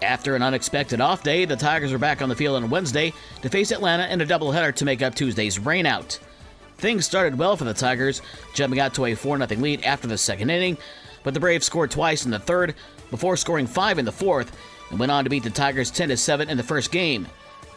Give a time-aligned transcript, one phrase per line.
[0.00, 3.48] After an unexpected off day, the Tigers are back on the field on Wednesday to
[3.48, 6.20] face Atlanta in a doubleheader to make up Tuesday's rainout.
[6.76, 8.22] Things started well for the Tigers,
[8.54, 10.78] jumping out to a 4 0 lead after the second inning,
[11.24, 12.76] but the Braves scored twice in the third
[13.10, 14.56] before scoring five in the fourth
[14.90, 17.26] and went on to beat the Tigers 10 7 in the first game.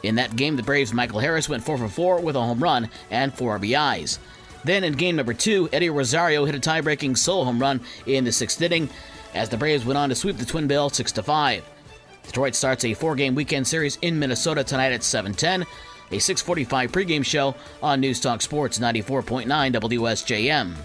[0.04, 2.88] In that game, the Braves' Michael Harris went 4 for 4 with a home run
[3.10, 4.20] and 4 RBIs.
[4.64, 8.24] Then in game number two, Eddie Rosario hit a tie breaking solo home run in
[8.24, 8.90] the sixth inning
[9.34, 11.64] as the Braves went on to sweep the Twin Bill 6 5.
[12.24, 15.66] Detroit starts a four game weekend series in Minnesota tonight at 710
[16.12, 20.76] a 645 pregame show on News Talk Sports 94.9 WSJM.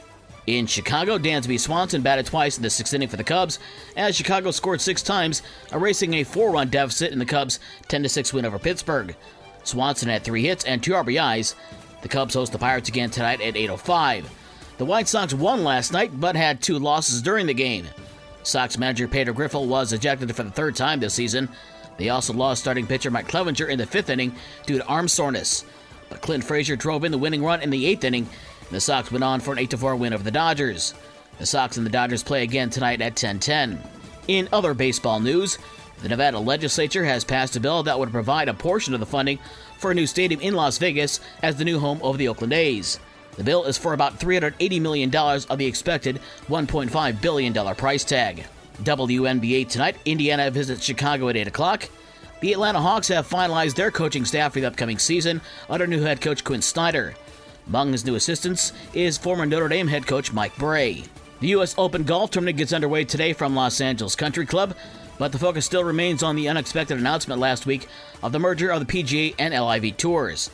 [0.47, 3.59] In Chicago, Dansby Swanson batted twice in the sixth inning for the Cubs,
[3.97, 7.59] as Chicago scored six times, erasing a four-run deficit in the Cubs'
[7.89, 9.17] 10-6 win over Pittsburgh.
[9.65, 11.55] Swanson had three hits and two RBIs.
[12.03, 14.27] The Cubs host the Pirates again tonight at 8:05.
[14.79, 17.89] The White Sox won last night, but had two losses during the game.
[18.47, 21.49] Sox manager Pedro Grifol was ejected for the third time this season.
[21.97, 25.65] They also lost starting pitcher Mike Clevinger in the fifth inning due to arm soreness.
[26.09, 28.29] But Clint Frazier drove in the winning run in the eighth inning,
[28.61, 30.95] and the Sox went on for an 8 4 win over the Dodgers.
[31.39, 33.81] The Sox and the Dodgers play again tonight at 10:10.
[34.29, 35.59] In other baseball news,
[36.03, 39.41] the Nevada legislature has passed a bill that would provide a portion of the funding
[39.79, 43.01] for a new stadium in Las Vegas as the new home of the Oakland A's.
[43.37, 48.47] The bill is for about $380 million of the expected $1.5 billion price tag.
[48.83, 51.89] WNBA tonight, Indiana visits Chicago at 8 o'clock.
[52.41, 56.21] The Atlanta Hawks have finalized their coaching staff for the upcoming season under new head
[56.21, 57.15] coach Quin Snyder.
[57.67, 61.05] Among his new assistants is former Notre Dame head coach Mike Brey.
[61.41, 61.75] The U.S.
[61.77, 64.75] Open Golf Tournament gets underway today from Los Angeles Country Club,
[65.19, 67.89] but the focus still remains on the unexpected announcement last week
[68.23, 70.51] of the merger of the PGA and LIV Tours.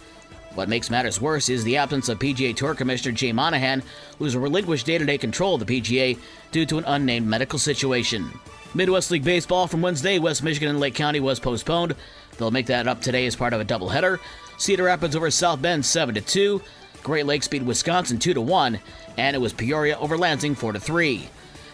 [0.54, 3.82] What makes matters worse is the absence of PGA Tour Commissioner Jay Monahan,
[4.18, 6.18] who's relinquished day to day control of the PGA
[6.50, 8.30] due to an unnamed medical situation.
[8.74, 11.94] Midwest League Baseball from Wednesday, West Michigan and Lake County was postponed.
[12.36, 14.18] They'll make that up today as part of a doubleheader.
[14.58, 16.62] Cedar Rapids over South Bend 7 2.
[17.02, 18.78] Great Lakes beat Wisconsin 2 1.
[19.16, 21.28] And it was Peoria over Lansing 4 3.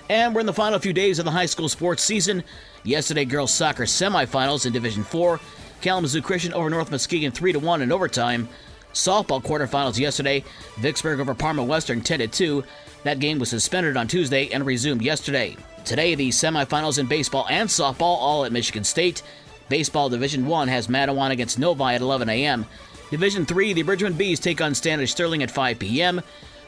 [0.08, 2.42] And we're in the final few days of the high school sports season.
[2.82, 5.38] Yesterday, girls soccer semifinals in Division 4.
[5.80, 8.48] Kalamazoo Christian over North Muskegon 3 1 in overtime.
[8.92, 10.44] Softball quarterfinals yesterday,
[10.78, 12.64] Vicksburg over Parma Western 10 2.
[13.04, 15.56] That game was suspended on Tuesday and resumed yesterday.
[15.84, 19.22] Today, the semifinals in baseball and softball all at Michigan State.
[19.68, 22.66] Baseball Division 1 has Mattawan against Novi at 11 a.m.
[23.10, 26.20] Division 3, the Bridgman Bees take on Standish Sterling at 5 p.m.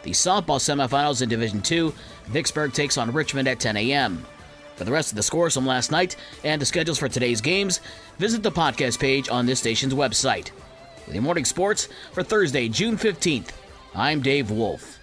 [0.02, 1.92] The softball semifinals in Division 2,
[2.28, 4.24] Vicksburg takes on Richmond at 10 a.m.
[4.76, 7.80] For the rest of the scores from last night and the schedules for today's games,
[8.18, 10.50] visit the podcast page on this station's website.
[11.06, 13.50] With your morning sports for Thursday, June 15th,
[13.94, 14.99] I'm Dave Wolf.